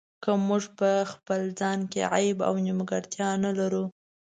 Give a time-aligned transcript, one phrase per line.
[0.23, 3.83] که موږ په خپل ځان کې عیب او نیمګړتیا نه لرو.